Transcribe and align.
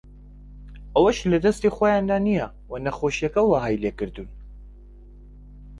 ئەوەش 0.95 1.17
لەدەستی 1.31 1.73
خۆیاندا 1.75 2.17
نییە 2.27 2.47
و 2.69 2.73
نەخۆشییەکە 2.85 3.41
وەهای 3.45 3.81
لێکردوون 3.83 4.31